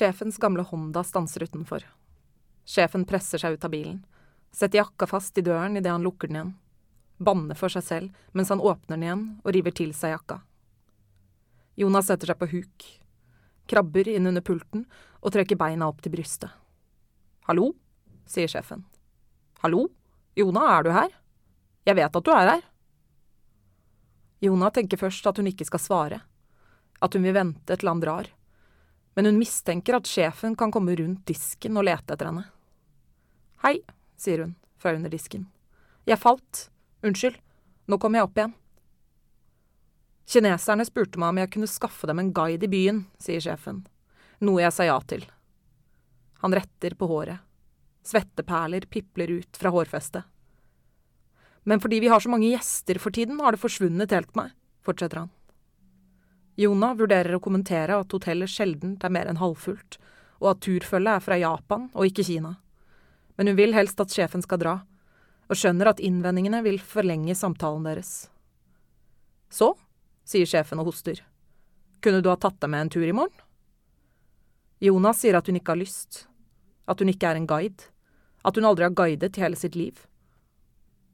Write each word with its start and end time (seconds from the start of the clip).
Sjefens 0.00 0.38
gamle 0.38 0.62
Honda 0.62 1.04
stanser 1.04 1.42
utenfor. 1.42 1.82
Sjefen 2.64 3.02
presser 3.04 3.38
seg 3.38 3.52
ut 3.52 3.64
av 3.66 3.72
bilen, 3.74 3.98
setter 4.48 4.80
jakka 4.80 5.04
fast 5.10 5.36
i 5.36 5.42
døren 5.44 5.76
idet 5.76 5.92
han 5.92 6.06
lukker 6.06 6.30
den 6.30 6.38
igjen, 6.38 6.52
banner 7.20 7.58
for 7.60 7.68
seg 7.68 7.84
selv 7.84 8.22
mens 8.32 8.48
han 8.48 8.62
åpner 8.64 8.96
den 8.96 9.04
igjen 9.04 9.26
og 9.42 9.52
river 9.52 9.76
til 9.76 9.92
seg 9.98 10.14
jakka. 10.14 10.38
Jonas 11.76 12.08
setter 12.08 12.32
seg 12.32 12.40
på 12.40 12.48
huk, 12.54 12.88
krabber 13.68 14.08
inn 14.08 14.30
under 14.32 14.40
pulten 14.40 14.86
og 15.20 15.36
trekker 15.36 15.60
beina 15.60 15.92
opp 15.92 16.00
til 16.00 16.16
brystet. 16.16 16.48
Hallo? 17.44 17.74
sier 18.24 18.48
sjefen. 18.48 18.88
Hallo? 19.60 19.84
Jona, 20.32 20.64
er 20.78 20.88
du 20.88 20.92
her? 20.96 21.12
Jeg 21.84 22.00
vet 22.00 22.20
at 22.22 22.24
du 22.24 22.32
er 22.38 22.54
her. 22.54 22.66
Jona 24.48 24.72
tenker 24.72 25.04
først 25.04 25.28
at 25.28 25.36
hun 25.36 25.52
ikke 25.52 25.68
skal 25.68 25.88
svare, 25.90 26.24
at 27.04 27.12
hun 27.12 27.28
vil 27.28 27.36
vente 27.36 27.76
til 27.76 27.92
han 27.92 28.00
drar 28.00 28.32
men 29.14 29.26
hun 29.26 29.38
mistenker 29.40 29.98
at 29.98 30.08
sjefen 30.08 30.56
kan 30.56 30.72
komme 30.72 30.94
rundt 30.98 31.26
disken 31.28 31.78
og 31.80 31.86
lete 31.88 32.14
etter 32.14 32.30
henne. 32.30 32.46
Hei, 33.64 33.80
sier 34.16 34.44
hun 34.44 34.54
fra 34.80 34.94
under 34.96 35.12
disken. 35.12 35.48
Jeg 36.08 36.20
falt. 36.20 36.68
Unnskyld. 37.04 37.36
Nå 37.88 37.98
kommer 37.98 38.20
jeg 38.20 38.28
opp 38.28 38.38
igjen. 38.38 38.56
Kineserne 40.30 40.86
spurte 40.86 41.18
meg 41.18 41.32
om 41.32 41.40
jeg 41.40 41.50
kunne 41.56 41.70
skaffe 41.70 42.06
dem 42.06 42.20
en 42.22 42.32
guide 42.34 42.68
i 42.68 42.70
byen, 42.70 43.00
sier 43.18 43.42
sjefen, 43.42 43.82
noe 44.44 44.62
jeg 44.62 44.74
sa 44.76 44.86
ja 44.86 44.98
til. 45.10 45.24
Han 46.44 46.54
retter 46.54 46.94
på 46.96 47.08
håret. 47.10 47.42
Svetteperler 48.06 48.86
pipler 48.88 49.32
ut 49.40 49.58
fra 49.58 49.72
hårfestet. 49.74 50.22
Men 51.68 51.82
fordi 51.82 51.98
vi 52.00 52.08
har 52.08 52.22
så 52.22 52.30
mange 52.32 52.48
gjester 52.48 53.00
for 53.02 53.12
tiden, 53.12 53.40
har 53.42 53.52
det 53.52 53.60
forsvunnet 53.60 54.14
helt 54.14 54.32
meg, 54.38 54.54
fortsetter 54.86 55.24
han. 55.24 55.32
Jona 56.60 56.90
vurderer 56.92 57.38
å 57.38 57.40
kommentere 57.40 57.96
at 57.96 58.12
hotellet 58.12 58.50
sjelden 58.52 58.98
er 59.00 59.12
mer 59.14 59.30
enn 59.30 59.40
halvfullt, 59.40 59.96
og 60.40 60.50
at 60.52 60.62
turfølget 60.66 61.14
er 61.14 61.24
fra 61.24 61.38
Japan 61.40 61.86
og 61.94 62.08
ikke 62.08 62.26
Kina. 62.26 62.56
Men 63.38 63.48
hun 63.48 63.56
vil 63.56 63.72
helst 63.72 64.00
at 64.02 64.12
sjefen 64.12 64.44
skal 64.44 64.60
dra, 64.60 64.74
og 65.48 65.56
skjønner 65.56 65.88
at 65.90 66.02
innvendingene 66.04 66.60
vil 66.66 66.76
forlenge 66.82 67.36
samtalen 67.38 67.86
deres. 67.88 68.28
Så, 69.48 69.72
sier 70.28 70.48
sjefen 70.48 70.82
og 70.82 70.90
hoster, 70.90 71.22
kunne 72.04 72.20
du 72.20 72.28
ha 72.28 72.36
tatt 72.40 72.60
deg 72.60 72.72
med 72.72 72.84
en 72.84 72.92
tur 72.92 73.08
i 73.08 73.16
morgen? 73.16 73.46
Jonas 74.80 75.20
sier 75.20 75.36
at 75.36 75.48
hun 75.48 75.56
ikke 75.56 75.74
har 75.74 75.80
lyst, 75.80 76.26
at 76.88 77.00
hun 77.00 77.10
ikke 77.12 77.32
er 77.32 77.40
en 77.40 77.48
guide, 77.48 77.88
at 78.44 78.56
hun 78.56 78.68
aldri 78.68 78.86
har 78.86 78.96
guidet 78.96 79.36
i 79.36 79.42
hele 79.44 79.56
sitt 79.56 79.76
liv. 79.76 79.96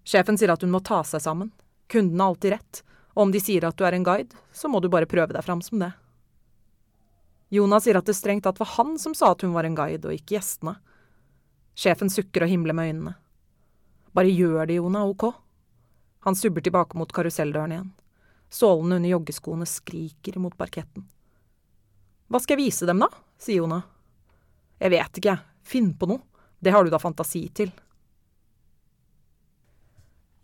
Sjefen 0.06 0.38
sier 0.38 0.52
at 0.54 0.62
hun 0.62 0.74
må 0.74 0.82
ta 0.86 1.00
seg 1.06 1.22
sammen, 1.22 1.54
kunden 1.90 2.18
har 2.22 2.34
alltid 2.34 2.54
rett, 2.54 2.82
og 3.16 3.22
om 3.24 3.32
de 3.32 3.40
sier 3.40 3.64
at 3.64 3.76
du 3.78 3.86
er 3.88 3.96
en 3.96 4.04
guide, 4.04 4.36
så 4.52 4.68
må 4.68 4.82
du 4.84 4.90
bare 4.92 5.08
prøve 5.08 5.32
deg 5.32 5.44
fram 5.44 5.62
som 5.64 5.80
det. 5.80 5.94
Jonas 7.48 7.86
sier 7.86 7.96
at 7.96 8.06
det 8.08 8.16
strengt 8.18 8.44
tatt 8.44 8.60
var 8.60 8.74
han 8.74 8.98
som 9.00 9.14
sa 9.16 9.30
at 9.32 9.42
hun 9.46 9.54
var 9.56 9.64
en 9.64 9.78
guide, 9.78 10.04
og 10.04 10.12
ikke 10.12 10.36
gjestene. 10.36 10.76
Sjefen 11.76 12.12
sukker 12.12 12.44
og 12.44 12.52
himler 12.52 12.76
med 12.76 12.90
øynene. 12.92 13.14
Bare 14.16 14.32
gjør 14.32 14.68
det, 14.68 14.76
Jona, 14.76 15.04
ok? 15.08 15.30
Han 16.28 16.36
subber 16.36 16.64
tilbake 16.64 16.98
mot 16.98 17.12
karuselldøren 17.12 17.72
igjen. 17.72 17.90
Sålene 18.52 18.98
under 19.00 19.10
joggeskoene 19.10 19.66
skriker 19.68 20.38
mot 20.42 20.56
parketten. 20.58 21.06
Hva 22.28 22.40
skal 22.42 22.56
jeg 22.56 22.66
vise 22.66 22.88
dem, 22.88 23.00
da? 23.00 23.08
sier 23.40 23.62
Jona. 23.62 23.80
Jeg 24.82 24.92
vet 24.92 25.20
ikke, 25.22 25.38
Finn 25.66 25.92
på 25.98 26.06
noe. 26.10 26.22
Det 26.62 26.72
har 26.72 26.84
du 26.84 26.92
da 26.92 26.98
fantasi 27.00 27.46
til. 27.54 27.72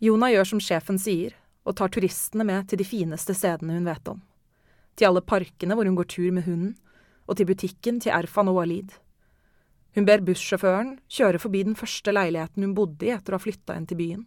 Jona 0.03 0.29
gjør 0.33 0.49
som 0.49 0.61
sjefen 0.63 0.99
sier, 0.99 1.35
og 1.63 1.77
tar 1.79 1.91
turistene 1.93 2.45
med 2.47 2.67
til 2.69 2.81
de 2.81 2.87
fineste 2.87 3.35
stedene 3.37 3.77
hun 3.77 3.87
vet 3.87 4.09
om. 4.11 4.19
Til 4.95 5.09
alle 5.09 5.23
parkene 5.25 5.77
hvor 5.77 5.87
hun 5.87 5.97
går 5.97 6.09
tur 6.11 6.31
med 6.35 6.45
hunden, 6.47 6.75
og 7.23 7.39
til 7.39 7.47
butikken 7.47 8.01
til 8.03 8.11
Erfan 8.11 8.51
og 8.51 8.59
Walid. 8.59 8.91
Hun 9.95 10.07
ber 10.09 10.23
bussjåføren 10.25 10.97
kjøre 11.07 11.39
forbi 11.39 11.63
den 11.63 11.77
første 11.79 12.11
leiligheten 12.11 12.65
hun 12.65 12.75
bodde 12.77 13.07
i 13.07 13.13
etter 13.13 13.35
å 13.35 13.39
ha 13.39 13.43
flytta 13.43 13.77
inn 13.77 13.87
til 13.87 13.99
byen. 13.99 14.23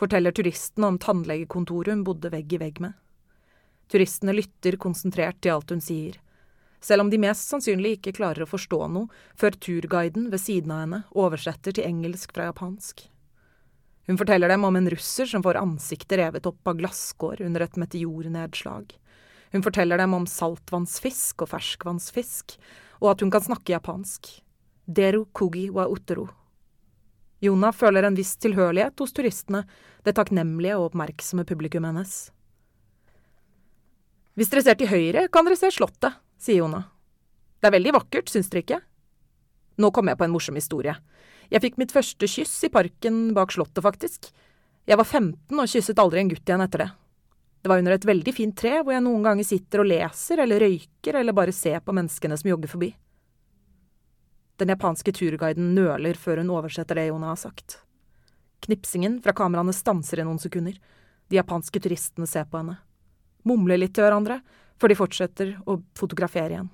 Forteller 0.00 0.34
turistene 0.34 0.88
om 0.90 0.98
tannlegekontoret 1.02 1.92
hun 1.92 2.04
bodde 2.06 2.32
vegg 2.32 2.54
i 2.54 2.60
vegg 2.62 2.80
med. 2.82 2.94
Turistene 3.92 4.34
lytter 4.34 4.78
konsentrert 4.80 5.42
til 5.44 5.52
alt 5.54 5.74
hun 5.74 5.82
sier, 5.84 6.16
selv 6.84 7.04
om 7.04 7.10
de 7.12 7.20
mest 7.20 7.48
sannsynlig 7.48 7.98
ikke 7.98 8.14
klarer 8.18 8.44
å 8.44 8.50
forstå 8.50 8.80
noe 8.92 9.24
før 9.40 9.56
turguiden 9.66 10.30
ved 10.32 10.40
siden 10.40 10.72
av 10.74 10.82
henne 10.84 11.02
oversetter 11.16 11.76
til 11.76 11.86
engelsk 11.88 12.34
fra 12.36 12.50
japansk. 12.50 13.06
Hun 14.06 14.18
forteller 14.20 14.48
dem 14.52 14.64
om 14.64 14.76
en 14.76 14.90
russer 14.90 15.26
som 15.26 15.42
får 15.42 15.56
ansiktet 15.56 16.18
revet 16.20 16.46
opp 16.46 16.68
av 16.68 16.76
glasskår 16.76 17.40
under 17.46 17.64
et 17.64 17.76
meteornedslag. 17.80 18.92
Hun 19.54 19.62
forteller 19.64 19.98
dem 19.98 20.14
om 20.16 20.26
saltvannsfisk 20.28 21.46
og 21.46 21.52
ferskvannsfisk, 21.54 22.56
og 23.00 23.14
at 23.14 23.24
hun 23.24 23.32
kan 23.32 23.44
snakke 23.44 23.72
japansk. 23.72 24.28
Deru 24.84 25.24
kugi 25.32 25.68
wa 25.72 25.86
utero. 25.88 26.28
Jona 27.44 27.72
føler 27.72 28.04
en 28.04 28.16
viss 28.16 28.36
tilhørighet 28.40 29.00
hos 29.00 29.12
turistene, 29.16 29.64
det 30.04 30.16
takknemlige 30.16 30.76
og 30.78 30.90
oppmerksomme 30.90 31.44
publikum 31.48 31.84
hennes. 31.88 32.32
Hvis 34.34 34.50
dere 34.50 34.64
ser 34.66 34.78
til 34.80 34.90
høyre, 34.90 35.28
kan 35.32 35.46
dere 35.46 35.56
se 35.58 35.70
Slottet, 35.72 36.16
sier 36.40 36.64
Jona. 36.64 36.82
Det 37.60 37.70
er 37.70 37.76
veldig 37.76 37.94
vakkert, 37.96 38.32
syns 38.32 38.50
dere 38.50 38.64
ikke? 38.64 38.80
Nå 39.80 39.90
kom 39.94 40.10
jeg 40.10 40.18
på 40.18 40.26
en 40.26 40.34
morsom 40.34 40.58
historie. 40.58 40.94
Jeg 41.50 41.62
fikk 41.64 41.78
mitt 41.80 41.92
første 41.94 42.28
kyss 42.30 42.52
i 42.66 42.72
parken 42.72 43.32
bak 43.36 43.52
slottet, 43.52 43.82
faktisk. 43.84 44.30
Jeg 44.84 45.00
var 45.00 45.08
15 45.08 45.60
og 45.60 45.70
kysset 45.70 46.00
aldri 46.00 46.20
en 46.22 46.30
gutt 46.30 46.44
igjen 46.44 46.64
etter 46.64 46.84
det. 46.84 46.90
Det 47.64 47.70
var 47.72 47.80
under 47.80 47.94
et 47.96 48.04
veldig 48.04 48.34
fint 48.36 48.56
tre 48.60 48.82
hvor 48.82 48.92
jeg 48.92 49.04
noen 49.06 49.24
ganger 49.24 49.46
sitter 49.48 49.80
og 49.80 49.88
leser 49.88 50.42
eller 50.44 50.60
røyker 50.60 51.16
eller 51.16 51.36
bare 51.36 51.54
ser 51.56 51.80
på 51.80 51.94
menneskene 51.96 52.36
som 52.36 52.50
jogger 52.50 52.68
forbi. 52.68 52.90
Den 54.60 54.70
japanske 54.70 55.14
turguiden 55.16 55.72
nøler 55.74 56.18
før 56.20 56.42
hun 56.42 56.52
oversetter 56.52 57.00
det 57.00 57.08
Jona 57.08 57.32
har 57.32 57.40
sagt. 57.40 57.78
Knipsingen 58.64 59.16
fra 59.24 59.32
kameraene 59.36 59.72
stanser 59.74 60.20
i 60.20 60.28
noen 60.28 60.38
sekunder. 60.42 60.76
De 61.32 61.40
japanske 61.40 61.80
turistene 61.80 62.28
ser 62.28 62.44
på 62.44 62.60
henne. 62.60 62.76
Mumler 63.48 63.80
litt 63.80 63.96
til 63.96 64.06
hverandre, 64.06 64.38
før 64.76 64.92
de 64.92 64.98
fortsetter 65.00 65.56
å 65.64 65.80
fotografere 65.96 66.54
igjen. 66.54 66.70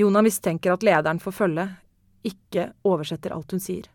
Jona 0.00 0.22
mistenker 0.24 0.72
at 0.72 0.84
lederen 0.86 1.20
for 1.20 1.34
følget 1.34 1.76
ikke 2.24 2.70
oversetter 2.88 3.34
alt 3.34 3.52
hun 3.52 3.60
sier. 3.60 3.88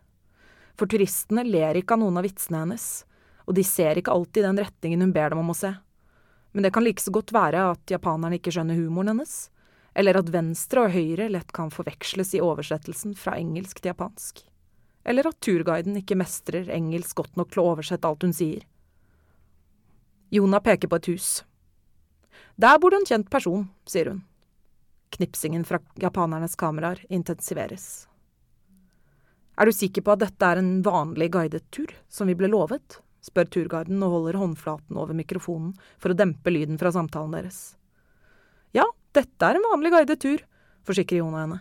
For 0.76 0.90
turistene 0.90 1.42
ler 1.46 1.78
ikke 1.80 1.96
av 1.96 2.02
noen 2.02 2.20
av 2.20 2.26
vitsene 2.26 2.62
hennes, 2.62 2.86
og 3.46 3.56
de 3.56 3.64
ser 3.66 3.98
ikke 3.98 4.12
alltid 4.12 4.44
den 4.46 4.60
retningen 4.60 5.02
hun 5.02 5.14
ber 5.14 5.32
dem 5.32 5.42
om 5.42 5.50
å 5.50 5.56
se. 5.56 5.72
Men 6.52 6.66
det 6.66 6.72
kan 6.74 6.84
like 6.84 7.02
så 7.02 7.12
godt 7.14 7.32
være 7.34 7.62
at 7.72 7.92
japanerne 7.92 8.38
ikke 8.38 8.52
skjønner 8.54 8.78
humoren 8.78 9.14
hennes, 9.14 9.34
eller 9.96 10.18
at 10.20 10.30
venstre 10.32 10.84
og 10.84 10.92
høyre 10.92 11.30
lett 11.32 11.50
kan 11.56 11.72
forveksles 11.72 12.34
i 12.36 12.42
oversettelsen 12.44 13.16
fra 13.16 13.38
engelsk 13.40 13.80
til 13.80 13.94
japansk. 13.94 14.44
Eller 15.06 15.30
at 15.30 15.40
turguiden 15.40 15.96
ikke 16.00 16.18
mestrer 16.18 16.70
engelsk 16.74 17.16
godt 17.22 17.38
nok 17.40 17.52
til 17.52 17.62
å 17.62 17.68
oversette 17.72 18.08
alt 18.08 18.26
hun 18.26 18.36
sier. 18.36 18.62
Jona 20.34 20.60
peker 20.60 20.90
på 20.90 21.00
et 21.00 21.10
hus. 21.14 21.28
Der 22.60 22.78
bor 22.82 22.92
det 22.92 23.02
en 23.02 23.08
kjent 23.08 23.30
person, 23.32 23.68
sier 23.88 24.12
hun. 24.12 24.24
Knipsingen 25.16 25.64
fra 25.64 25.80
japanernes 26.00 26.56
kameraer 26.60 27.00
intensiveres. 27.08 28.06
Er 29.56 29.64
du 29.64 29.72
sikker 29.72 30.04
på 30.04 30.12
at 30.12 30.20
dette 30.20 30.48
er 30.48 30.60
en 30.60 30.82
vanlig 30.84 31.30
guidet 31.32 31.64
tur, 31.72 31.88
som 32.08 32.28
vi 32.28 32.36
ble 32.36 32.50
lovet? 32.52 33.00
spør 33.26 33.48
turguiden 33.50 34.02
og 34.06 34.12
holder 34.12 34.36
håndflaten 34.38 34.98
over 35.00 35.16
mikrofonen 35.16 35.72
for 35.98 36.12
å 36.12 36.18
dempe 36.18 36.52
lyden 36.52 36.78
fra 36.78 36.92
samtalen 36.94 37.32
deres. 37.34 37.74
Ja, 38.76 38.84
dette 39.16 39.48
er 39.48 39.58
en 39.58 39.66
vanlig 39.66 39.90
guidet 39.96 40.20
tur, 40.22 40.44
forsikrer 40.86 41.24
Jona 41.24 41.42
henne. 41.42 41.58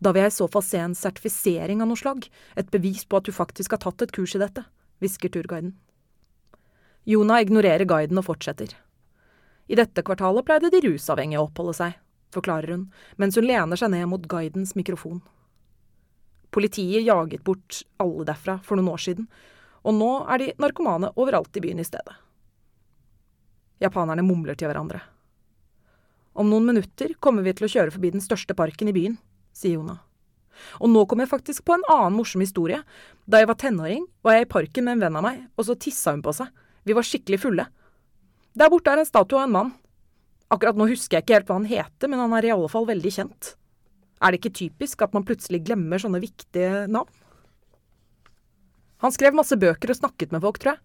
Da 0.00 0.12
vil 0.12 0.24
jeg 0.24 0.32
i 0.32 0.36
så 0.38 0.46
fall 0.52 0.64
se 0.64 0.80
en 0.80 0.96
sertifisering 0.96 1.82
av 1.82 1.90
noe 1.90 2.00
slag, 2.00 2.24
et 2.56 2.72
bevis 2.72 3.04
på 3.04 3.18
at 3.18 3.28
du 3.28 3.34
faktisk 3.34 3.74
har 3.74 3.82
tatt 3.84 4.06
et 4.06 4.14
kurs 4.16 4.36
i 4.36 4.40
dette, 4.40 4.64
hvisker 5.02 5.32
turguiden. 5.32 5.74
Jona 7.06 7.40
ignorerer 7.42 7.88
guiden 7.88 8.20
og 8.20 8.28
fortsetter. 8.28 8.72
I 9.66 9.78
dette 9.78 10.04
kvartalet 10.06 10.46
pleide 10.46 10.70
de 10.70 10.82
rusavhengige 10.84 11.42
å 11.42 11.48
oppholde 11.48 11.74
seg, 11.78 11.96
forklarer 12.34 12.74
hun, 12.74 12.86
mens 13.20 13.36
hun 13.38 13.46
lener 13.46 13.78
seg 13.78 13.92
ned 13.92 14.06
mot 14.10 14.28
guidens 14.30 14.74
mikrofon. 14.78 15.20
Politiet 16.54 17.04
jaget 17.04 17.44
bort 17.44 17.82
alle 18.02 18.24
derfra 18.28 18.58
for 18.64 18.78
noen 18.78 18.94
år 18.94 19.02
siden, 19.02 19.28
og 19.86 19.94
nå 19.94 20.12
er 20.32 20.42
de 20.42 20.54
narkomane 20.62 21.12
overalt 21.14 21.56
i 21.58 21.62
byen 21.62 21.82
i 21.82 21.86
stedet. 21.86 22.16
Japanerne 23.82 24.24
mumler 24.24 24.56
til 24.56 24.70
hverandre. 24.70 25.02
Om 26.36 26.50
noen 26.50 26.66
minutter 26.68 27.14
kommer 27.20 27.44
vi 27.44 27.54
til 27.56 27.68
å 27.68 27.72
kjøre 27.72 27.94
forbi 27.94 28.12
den 28.12 28.24
største 28.24 28.56
parken 28.56 28.90
i 28.90 28.96
byen, 28.96 29.16
sier 29.56 29.78
Jona. 29.78 30.00
Og 30.80 30.88
nå 30.88 31.04
kom 31.08 31.20
jeg 31.20 31.30
faktisk 31.30 31.64
på 31.66 31.76
en 31.76 31.84
annen 31.92 32.16
morsom 32.16 32.42
historie. 32.44 32.80
Da 33.28 33.40
jeg 33.40 33.48
var 33.50 33.58
tenåring, 33.60 34.06
var 34.24 34.36
jeg 34.36 34.46
i 34.46 34.52
parken 34.52 34.86
med 34.86 34.96
en 34.96 35.04
venn 35.06 35.18
av 35.20 35.24
meg, 35.26 35.42
og 35.56 35.68
så 35.68 35.76
tissa 35.80 36.14
hun 36.14 36.24
på 36.24 36.32
seg. 36.36 36.48
Vi 36.88 36.96
var 36.96 37.06
skikkelig 37.06 37.40
fulle. 37.42 37.66
Der 38.56 38.72
borte 38.72 38.92
er 38.92 39.02
en 39.02 39.08
statue 39.08 39.40
av 39.40 39.48
en 39.48 39.56
mann. 39.56 39.74
Akkurat 40.52 40.78
nå 40.78 40.86
husker 40.90 41.18
jeg 41.18 41.26
ikke 41.26 41.38
helt 41.38 41.48
hva 41.50 41.58
han 41.58 41.70
heter, 41.70 42.10
men 42.10 42.22
han 42.22 42.34
er 42.38 42.46
i 42.46 42.52
alle 42.54 42.70
fall 42.70 42.86
veldig 42.86 43.12
kjent. 43.18 43.54
Er 44.22 44.32
det 44.32 44.40
ikke 44.40 44.58
typisk 44.62 45.02
at 45.02 45.14
man 45.16 45.26
plutselig 45.26 45.64
glemmer 45.66 46.00
sånne 46.00 46.22
viktige 46.22 46.86
navn? 46.88 47.10
Han 49.04 49.12
skrev 49.12 49.36
masse 49.36 49.58
bøker 49.60 49.92
og 49.92 49.98
snakket 49.98 50.32
med 50.32 50.40
folk, 50.44 50.58
tror 50.62 50.76
jeg. 50.76 50.82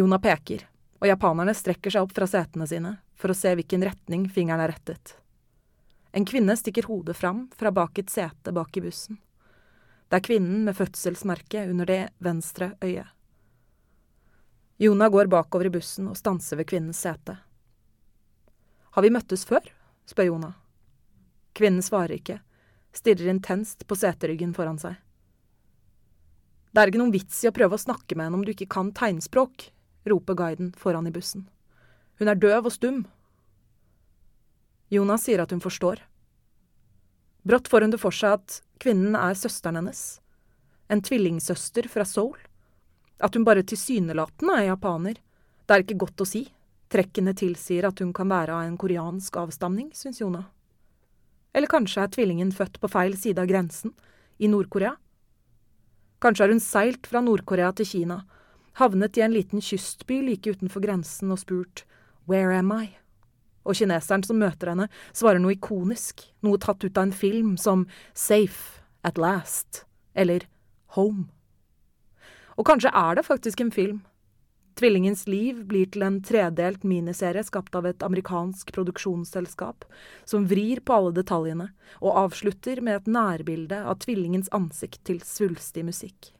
Jona 0.00 0.18
peker, 0.22 0.64
og 0.98 1.08
japanerne 1.10 1.54
strekker 1.54 1.92
seg 1.92 2.06
opp 2.06 2.14
fra 2.16 2.26
setene 2.30 2.66
sine 2.70 2.96
for 3.20 3.30
å 3.32 3.36
se 3.36 3.52
hvilken 3.58 3.84
retning 3.86 4.26
fingeren 4.32 4.62
er 4.64 4.72
rettet. 4.72 5.14
En 6.10 6.26
kvinne 6.26 6.56
stikker 6.58 6.88
hodet 6.90 7.14
fram 7.18 7.44
fra 7.54 7.70
bak 7.74 8.00
et 8.00 8.10
sete 8.10 8.54
bak 8.54 8.74
i 8.76 8.82
bussen. 8.82 9.20
Det 10.10 10.18
er 10.18 10.26
kvinnen 10.26 10.64
med 10.66 10.74
fødselsmerke 10.74 11.68
under 11.70 11.86
det 11.86 12.00
venstre 12.18 12.72
øyet. 12.82 13.06
Jona 14.80 15.10
går 15.12 15.28
bakover 15.30 15.68
i 15.68 15.74
bussen 15.74 16.08
og 16.10 16.18
stanser 16.18 16.58
ved 16.58 16.70
kvinnens 16.70 17.02
sete. 17.04 17.36
Har 18.90 19.06
vi 19.06 19.12
møttes 19.14 19.44
før? 19.46 19.62
spør 20.10 20.26
Jona. 20.32 20.54
Kvinnen 21.54 21.82
svarer 21.84 22.16
ikke, 22.16 22.40
stirrer 22.94 23.30
intenst 23.30 23.86
på 23.86 23.98
seteryggen 23.98 24.54
foran 24.56 24.80
seg. 24.82 24.96
Det 26.70 26.82
er 26.82 26.90
ikke 26.90 27.00
noen 27.02 27.14
vits 27.14 27.38
i 27.42 27.50
å 27.50 27.54
prøve 27.54 27.74
å 27.74 27.82
snakke 27.82 28.16
med 28.16 28.28
henne 28.28 28.38
om 28.38 28.44
du 28.46 28.52
ikke 28.52 28.70
kan 28.70 28.92
tegnspråk, 28.94 29.70
roper 30.10 30.38
guiden 30.38 30.70
foran 30.78 31.08
i 31.10 31.14
bussen. 31.14 31.48
Hun 32.18 32.30
er 32.30 32.38
døv 32.38 32.68
og 32.68 32.74
stum. 32.74 33.02
Jonas 34.90 35.26
sier 35.26 35.42
at 35.42 35.54
hun 35.54 35.62
forstår. 35.62 36.02
Brått 37.46 37.70
får 37.70 37.86
hun 37.86 37.94
det 37.94 38.02
for 38.02 38.14
seg 38.14 38.38
at 38.38 38.60
kvinnen 38.82 39.16
er 39.18 39.38
søsteren 39.38 39.80
hennes, 39.80 40.20
en 40.90 41.02
tvillingsøster 41.02 41.88
fra 41.90 42.06
Seoul. 42.06 42.38
At 43.20 43.36
hun 43.36 43.44
bare 43.46 43.64
tilsynelatende 43.66 44.56
er 44.58 44.70
japaner, 44.70 45.18
det 45.66 45.74
er 45.74 45.84
ikke 45.84 46.00
godt 46.02 46.24
å 46.24 46.28
si. 46.28 46.46
Trekkene 46.90 47.34
tilsier 47.38 47.86
at 47.86 48.00
hun 48.02 48.10
kan 48.14 48.30
være 48.30 48.54
av 48.56 48.66
en 48.66 48.78
koreansk 48.80 49.36
avstamning, 49.38 49.92
syns 49.94 50.18
Jona. 50.20 50.44
Eller 51.54 51.70
kanskje 51.70 52.02
er 52.02 52.10
tvillingen 52.10 52.50
født 52.54 52.80
på 52.82 52.90
feil 52.90 53.14
side 53.18 53.42
av 53.42 53.46
grensen, 53.50 53.94
i 54.40 54.48
Nord-Korea? 54.50 54.96
Kanskje 56.20 56.44
har 56.44 56.52
hun 56.52 56.62
seilt 56.62 57.06
fra 57.06 57.22
Nord-Korea 57.22 57.70
til 57.76 57.86
Kina, 57.86 58.20
havnet 58.80 59.18
i 59.18 59.24
en 59.24 59.34
liten 59.34 59.62
kystby 59.62 60.20
like 60.24 60.50
utenfor 60.50 60.82
grensen 60.84 61.30
og 61.30 61.40
spurt 61.42 61.84
Where 62.28 62.58
am 62.58 62.72
I? 62.74 62.90
Og 63.64 63.76
kineseren 63.76 64.24
som 64.24 64.40
møter 64.40 64.72
henne, 64.72 64.88
svarer 65.12 65.40
noe 65.42 65.54
ikonisk, 65.54 66.22
noe 66.42 66.58
tatt 66.58 66.84
ut 66.84 66.96
av 66.96 67.08
en 67.08 67.14
film 67.14 67.56
som 67.60 67.86
Safe, 68.14 68.80
At 69.04 69.18
Last, 69.18 69.84
eller 70.14 70.46
Home. 70.96 71.28
Og 72.58 72.66
kanskje 72.66 72.92
er 72.92 73.16
det 73.16 73.24
faktisk 73.24 73.60
en 73.60 73.72
film. 73.72 74.00
Tvillingens 74.80 75.26
liv 75.28 75.58
blir 75.68 75.90
til 75.92 76.06
en 76.06 76.14
tredelt 76.24 76.86
miniserie 76.88 77.42
skapt 77.44 77.74
av 77.76 77.84
et 77.84 78.00
amerikansk 78.00 78.70
produksjonsselskap, 78.72 79.84
som 80.24 80.46
vrir 80.48 80.80
på 80.80 80.94
alle 80.96 81.10
detaljene, 81.18 81.66
og 82.00 82.16
avslutter 82.16 82.80
med 82.80 83.02
et 83.02 83.10
nærbilde 83.12 83.76
av 83.76 83.98
tvillingens 84.00 84.48
ansikt 84.56 85.02
til 85.04 85.20
svulstig 85.20 85.84
musikk. 85.84 86.30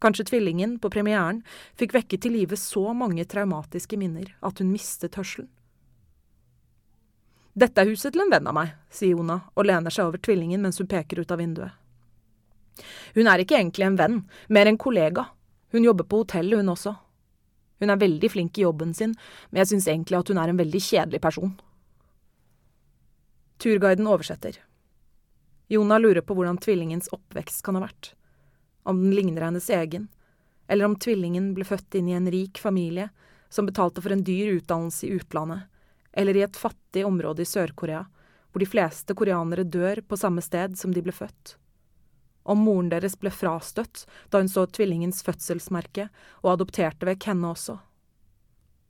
Kanskje 0.00 0.30
tvillingen 0.32 0.78
på 0.80 0.88
premieren 0.96 1.44
fikk 1.76 1.92
vekke 1.98 2.22
til 2.24 2.32
live 2.38 2.56
så 2.56 2.86
mange 2.96 3.28
traumatiske 3.28 4.00
minner 4.00 4.32
at 4.40 4.64
hun 4.64 4.72
mistet 4.72 5.20
hørselen. 5.20 5.52
Dette 7.52 7.76
er 7.76 7.92
huset 7.92 8.16
til 8.16 8.24
en 8.24 8.32
venn 8.32 8.48
av 8.48 8.56
meg, 8.56 8.72
sier 8.88 9.12
Jona 9.18 9.42
og 9.52 9.68
lener 9.68 9.92
seg 9.92 10.08
over 10.08 10.24
tvillingen 10.24 10.64
mens 10.64 10.80
hun 10.80 10.88
peker 10.88 11.20
ut 11.20 11.28
av 11.28 11.44
vinduet. 11.44 11.76
Hun 13.20 13.28
er 13.28 13.44
ikke 13.44 13.60
egentlig 13.60 13.84
en 13.92 14.00
venn, 14.00 14.22
mer 14.48 14.64
en 14.64 14.80
kollega. 14.80 15.28
Hun 15.76 15.84
jobber 15.84 16.08
på 16.08 16.24
hotellet, 16.24 16.64
hun 16.64 16.72
også. 16.72 16.96
Hun 17.84 17.92
er 17.92 18.00
veldig 18.00 18.30
flink 18.32 18.58
i 18.58 18.64
jobben 18.64 18.94
sin, 18.96 19.12
men 19.50 19.60
jeg 19.60 19.74
syns 19.74 19.90
egentlig 19.92 20.16
at 20.16 20.30
hun 20.32 20.40
er 20.40 20.50
en 20.50 20.60
veldig 20.60 20.80
kjedelig 20.80 21.20
person. 21.20 21.52
Turguiden 23.60 24.08
oversetter. 24.08 24.56
Jona 25.68 25.98
lurer 26.00 26.24
på 26.24 26.36
hvordan 26.36 26.56
tvillingens 26.64 27.10
oppvekst 27.12 27.60
kan 27.64 27.76
ha 27.76 27.84
vært. 27.84 28.14
Om 28.88 29.02
den 29.02 29.12
ligner 29.16 29.44
hennes 29.44 29.68
egen, 29.72 30.08
eller 30.68 30.88
om 30.88 30.96
tvillingen 30.96 31.52
ble 31.56 31.68
født 31.68 32.00
inn 32.00 32.08
i 32.08 32.16
en 32.16 32.30
rik 32.32 32.60
familie 32.60 33.10
som 33.52 33.68
betalte 33.68 34.00
for 34.00 34.16
en 34.16 34.24
dyr 34.24 34.56
utdannelse 34.56 35.06
i 35.06 35.12
utlandet, 35.18 35.68
eller 36.12 36.36
i 36.36 36.44
et 36.46 36.56
fattig 36.56 37.04
område 37.04 37.44
i 37.44 37.48
Sør-Korea, 37.48 38.04
hvor 38.50 38.64
de 38.64 38.70
fleste 38.70 39.16
koreanere 39.18 39.66
dør 39.68 40.00
på 40.08 40.16
samme 40.16 40.40
sted 40.44 40.78
som 40.80 40.92
de 40.94 41.04
ble 41.04 41.12
født. 41.12 41.56
Om 42.44 42.60
moren 42.66 42.90
deres 42.92 43.16
ble 43.16 43.32
frastøtt 43.32 44.04
da 44.30 44.40
hun 44.42 44.50
så 44.52 44.66
tvillingens 44.68 45.22
fødselsmerke 45.24 46.10
og 46.42 46.52
adopterte 46.54 47.08
vekk 47.08 47.30
henne 47.32 47.52
også. 47.54 47.78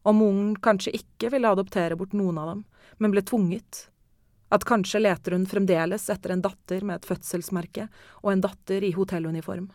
Om 0.04 0.18
moren 0.20 0.54
kanskje 0.60 0.96
ikke 0.98 1.30
ville 1.32 1.50
adoptere 1.50 1.96
bort 1.96 2.16
noen 2.18 2.38
av 2.40 2.50
dem, 2.50 2.64
men 2.98 3.14
ble 3.14 3.22
tvunget. 3.24 3.86
At 4.52 4.66
kanskje 4.68 5.00
leter 5.00 5.36
hun 5.36 5.46
fremdeles 5.48 6.10
etter 6.12 6.34
en 6.34 6.42
datter 6.44 6.84
med 6.84 7.00
et 7.00 7.08
fødselsmerke 7.08 7.88
og 8.22 8.32
en 8.34 8.44
datter 8.44 8.84
i 8.84 8.92
hotelluniform. 8.94 9.70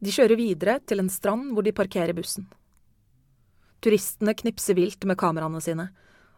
De 0.00 0.12
kjører 0.12 0.40
videre 0.40 0.78
til 0.88 1.02
en 1.02 1.12
strand 1.12 1.52
hvor 1.52 1.64
de 1.64 1.76
parkerer 1.76 2.16
bussen. 2.16 2.48
Turistene 3.84 4.34
knipser 4.36 4.76
vilt 4.76 5.04
med 5.08 5.18
kameraene 5.20 5.60
sine, 5.64 5.90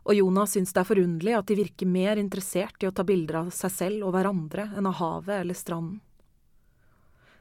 og 0.02 0.14
Jonas 0.14 0.56
syns 0.56 0.72
det 0.74 0.82
er 0.82 0.88
forunderlig 0.88 1.34
at 1.38 1.46
de 1.46 1.56
virker 1.58 1.86
mer 1.86 2.18
interessert 2.18 2.82
i 2.82 2.88
å 2.88 2.94
ta 2.94 3.04
bilder 3.06 3.42
av 3.44 3.50
seg 3.54 3.70
selv 3.70 4.06
og 4.08 4.16
hverandre 4.16 4.70
enn 4.76 4.88
av 4.90 4.98
havet 4.98 5.36
eller 5.40 5.58
stranden. 5.58 6.00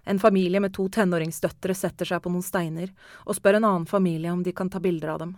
En 0.04 0.20
familie 0.20 0.60
med 0.62 0.74
to 0.74 0.88
tenåringsdøtre 0.90 1.76
setter 1.78 2.10
seg 2.10 2.22
på 2.24 2.32
noen 2.34 2.46
steiner 2.46 2.90
og 3.26 3.38
spør 3.38 3.60
en 3.60 3.68
annen 3.70 3.86
familie 3.90 4.34
om 4.34 4.42
de 4.44 4.54
kan 4.54 4.70
ta 4.70 4.82
bilder 4.82 5.14
av 5.14 5.20
dem. 5.22 5.36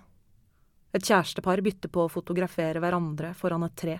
Et 0.95 1.03
kjærestepar 1.03 1.63
bytter 1.65 1.91
på 1.91 2.05
å 2.05 2.11
fotografere 2.11 2.79
hverandre 2.79 3.33
foran 3.35 3.65
et 3.67 3.75
tre. 3.75 3.97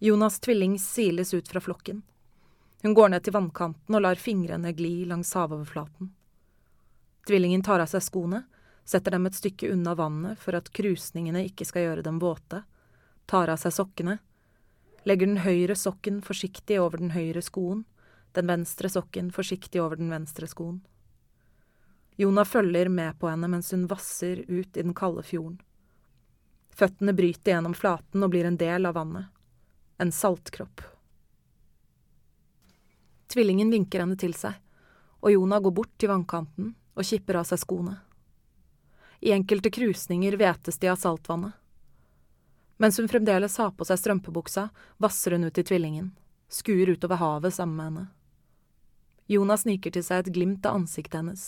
Jonas' 0.00 0.38
tvilling 0.40 0.78
siles 0.78 1.34
ut 1.34 1.48
fra 1.48 1.60
flokken. 1.60 2.02
Hun 2.82 2.94
går 2.94 3.10
ned 3.12 3.24
til 3.24 3.34
vannkanten 3.34 3.94
og 3.94 4.02
lar 4.04 4.20
fingrene 4.20 4.72
gli 4.72 5.04
langs 5.08 5.32
havoverflaten. 5.36 6.12
Tvillingen 7.26 7.62
tar 7.62 7.82
av 7.82 7.90
seg 7.90 8.04
skoene 8.04 8.44
setter 8.90 9.14
dem 9.14 9.28
et 9.28 9.38
stykke 9.38 9.70
unna 9.70 9.94
vannet 9.94 10.40
for 10.42 10.56
at 10.58 10.72
krusningene 10.74 11.44
ikke 11.46 11.66
skal 11.68 11.86
gjøre 11.86 12.04
dem 12.06 12.18
våte, 12.22 12.64
tar 13.30 13.52
av 13.52 13.60
seg 13.62 13.74
sokkene, 13.76 14.18
legger 15.06 15.30
den 15.30 15.42
høyre 15.44 15.76
sokken 15.78 16.18
forsiktig 16.26 16.80
over 16.82 16.98
den 16.98 17.14
høyre 17.14 17.42
skoen, 17.44 17.84
den 18.34 18.50
venstre 18.50 18.90
sokken 18.90 19.30
forsiktig 19.34 19.82
over 19.82 19.98
den 20.00 20.10
venstre 20.10 20.48
skoen. 20.50 20.80
Jona 22.20 22.44
følger 22.44 22.90
med 22.92 23.18
på 23.18 23.30
henne 23.30 23.48
mens 23.48 23.70
hun 23.72 23.86
vasser 23.90 24.42
ut 24.48 24.76
i 24.76 24.82
den 24.82 24.94
kalde 24.94 25.22
fjorden. 25.24 25.60
Føttene 26.76 27.14
bryter 27.16 27.54
gjennom 27.54 27.74
flaten 27.74 28.24
og 28.24 28.34
blir 28.34 28.48
en 28.48 28.58
del 28.60 28.86
av 28.88 28.98
vannet. 28.98 29.30
En 30.00 30.12
saltkropp. 30.12 30.82
Tvillingen 33.30 33.70
vinker 33.70 34.02
henne 34.02 34.18
til 34.18 34.34
seg, 34.34 34.56
og 35.22 35.32
Jona 35.32 35.60
går 35.62 35.74
bort 35.76 35.96
til 36.00 36.10
vannkanten 36.10 36.72
og 36.96 37.06
kipper 37.06 37.40
av 37.40 37.48
seg 37.48 37.62
skoene. 37.62 37.98
I 39.20 39.32
enkelte 39.32 39.70
krusninger 39.70 40.36
hvetes 40.40 40.78
de 40.78 40.88
av 40.88 40.96
saltvannet. 40.96 41.52
Mens 42.80 42.98
hun 42.98 43.08
fremdeles 43.08 43.58
har 43.60 43.74
på 43.76 43.84
seg 43.84 43.98
strømpebuksa, 44.00 44.70
vasser 44.96 45.36
hun 45.36 45.44
ut 45.44 45.58
i 45.60 45.64
tvillingen, 45.64 46.14
skuer 46.48 46.94
utover 46.94 47.20
havet 47.20 47.54
sammen 47.54 47.76
med 47.76 47.88
henne. 47.90 48.06
Jonas 49.28 49.66
sniker 49.66 49.92
til 49.92 50.04
seg 50.06 50.22
et 50.22 50.32
glimt 50.32 50.64
av 50.66 50.78
ansiktet 50.80 51.18
hennes, 51.20 51.42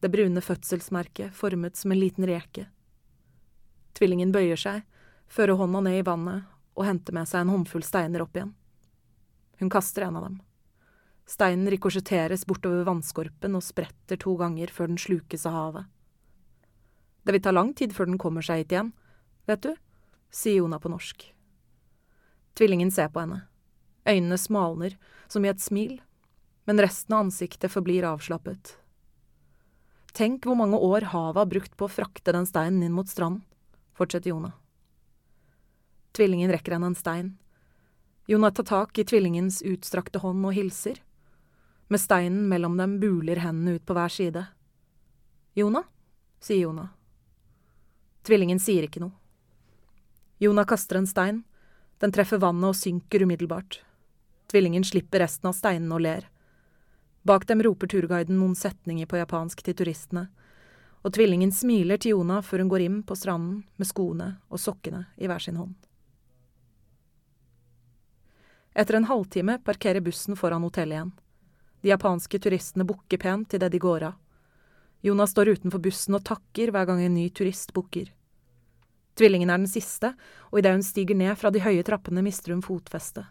det 0.00 0.08
brune 0.12 0.40
fødselsmerket 0.40 1.36
formet 1.36 1.76
som 1.76 1.92
en 1.92 2.00
liten 2.00 2.24
reke. 2.28 2.66
Tvillingen 3.96 4.32
bøyer 4.32 4.60
seg, 4.60 4.80
fører 5.28 5.60
hånda 5.60 5.82
ned 5.84 6.00
i 6.00 6.06
vannet 6.06 6.48
og 6.76 6.84
henter 6.88 7.16
med 7.16 7.28
seg 7.28 7.44
en 7.44 7.52
håndfull 7.52 7.84
steiner 7.84 8.24
opp 8.24 8.36
igjen. 8.36 8.54
Hun 9.60 9.72
kaster 9.72 10.08
en 10.08 10.16
av 10.16 10.26
dem. 10.28 10.40
Steinen 11.26 11.68
rikosjetteres 11.72 12.46
bortover 12.46 12.84
vannskorpen 12.88 13.56
og 13.58 13.64
spretter 13.64 14.20
to 14.20 14.36
ganger 14.40 14.72
før 14.72 14.92
den 14.92 15.00
slukes 15.00 15.46
av 15.48 15.56
havet. 15.56 15.92
Det 17.26 17.34
vil 17.34 17.42
ta 17.42 17.50
lang 17.50 17.72
tid 17.74 17.90
før 17.90 18.06
den 18.06 18.20
kommer 18.22 18.44
seg 18.46 18.60
hit 18.62 18.72
igjen, 18.76 18.92
vet 19.50 19.64
du, 19.64 19.72
sier 20.30 20.60
Jona 20.60 20.78
på 20.78 20.92
norsk. 20.92 21.24
Tvillingen 22.54 22.92
ser 22.94 23.08
på 23.10 23.24
henne. 23.24 23.40
Øynene 24.06 24.38
smalner, 24.38 24.94
som 25.26 25.42
i 25.42 25.50
et 25.50 25.58
smil, 25.60 25.96
men 26.70 26.78
resten 26.78 27.16
av 27.16 27.24
ansiktet 27.24 27.72
forblir 27.72 28.06
avslappet. 28.06 28.76
Tenk 30.14 30.46
hvor 30.46 30.54
mange 30.54 30.78
år 30.78 31.08
havet 31.10 31.42
har 31.42 31.50
brukt 31.50 31.74
på 31.74 31.88
å 31.88 31.92
frakte 31.92 32.32
den 32.32 32.46
steinen 32.46 32.86
inn 32.86 32.94
mot 32.94 33.10
stranden, 33.10 33.42
fortsetter 33.98 34.30
Jona. 34.30 34.52
Tvillingen 36.14 36.52
rekker 36.54 36.76
henne 36.76 36.92
en 36.92 36.96
stein. 36.96 37.32
Jona 38.30 38.52
tar 38.54 38.68
tak 38.70 38.98
i 39.02 39.04
tvillingens 39.04 39.64
utstrakte 39.66 40.22
hånd 40.22 40.46
og 40.46 40.54
hilser. 40.54 41.02
Med 41.90 42.00
steinen 42.00 42.46
mellom 42.48 42.78
dem 42.78 43.00
buler 43.02 43.42
hendene 43.42 43.76
ut 43.76 43.84
på 43.86 43.98
hver 43.98 44.14
side. 44.14 44.46
Jona, 45.58 45.82
sier 46.38 46.68
Jona. 46.68 46.86
Tvillingen 48.26 48.58
sier 48.58 48.86
ikke 48.86 49.00
noe. 49.04 49.14
Jona 50.42 50.64
kaster 50.66 50.98
en 50.98 51.06
stein. 51.06 51.44
Den 52.02 52.12
treffer 52.12 52.40
vannet 52.42 52.74
og 52.74 52.76
synker 52.76 53.22
umiddelbart. 53.22 53.80
Tvillingen 54.50 54.84
slipper 54.84 55.22
resten 55.22 55.48
av 55.48 55.54
steinene 55.56 55.94
og 55.94 56.02
ler. 56.02 56.26
Bak 57.26 57.46
dem 57.46 57.62
roper 57.62 57.90
turguiden 57.90 58.38
noen 58.38 58.54
setninger 58.58 59.06
på 59.10 59.18
japansk 59.18 59.62
til 59.66 59.74
turistene, 59.78 60.26
og 61.02 61.14
tvillingen 61.14 61.50
smiler 61.54 61.98
til 62.02 62.16
Jona 62.16 62.40
før 62.42 62.62
hun 62.62 62.70
går 62.70 62.84
inn 62.84 63.00
på 63.06 63.16
stranden 63.18 63.64
med 63.78 63.88
skoene 63.88 64.28
og 64.50 64.62
sokkene 64.62 65.06
i 65.16 65.30
hver 65.30 65.42
sin 65.42 65.58
hånd. 65.58 65.74
Etter 68.76 68.98
en 68.98 69.08
halvtime 69.08 69.58
parkerer 69.64 70.04
bussen 70.04 70.36
foran 70.36 70.66
hotellet 70.66 70.98
igjen. 70.98 71.12
De 71.80 71.94
japanske 71.94 72.42
turistene 72.42 72.84
bukker 72.86 73.22
pent 73.22 73.54
idet 73.54 73.72
de 73.72 73.80
går 73.80 74.10
av. 74.10 74.18
Jonas 75.06 75.30
står 75.30 75.52
utenfor 75.54 75.78
bussen 75.78 76.16
og 76.18 76.24
takker 76.26 76.72
hver 76.74 76.88
gang 76.88 77.04
en 77.04 77.14
ny 77.14 77.28
turist 77.30 77.70
bukker. 77.76 78.08
Tvillingen 79.14 79.52
er 79.54 79.60
den 79.62 79.70
siste, 79.70 80.10
og 80.50 80.58
idet 80.58 80.72
hun 80.74 80.82
stiger 80.82 81.14
ned 81.14 81.38
fra 81.38 81.52
de 81.54 81.62
høye 81.62 81.84
trappene, 81.86 82.24
mister 82.26 82.50
hun 82.50 82.64
fotfestet. 82.64 83.28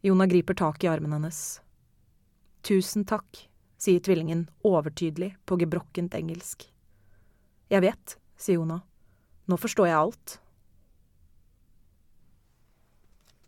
Jona 0.00 0.24
griper 0.30 0.56
tak 0.56 0.86
i 0.86 0.88
armen 0.88 1.12
hennes. 1.12 1.60
Tusen 2.64 3.04
takk, 3.04 3.42
sier 3.76 4.00
tvillingen 4.00 4.46
overtydelig 4.64 5.34
på 5.44 5.58
gebrokkent 5.60 6.16
engelsk. 6.16 6.64
Jeg 7.68 7.84
vet, 7.84 8.16
sier 8.40 8.56
Jona. 8.56 8.80
Nå 9.46 9.60
forstår 9.60 9.90
jeg 9.90 10.00
alt. 10.00 10.38